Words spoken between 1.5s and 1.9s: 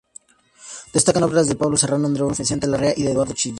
Pablo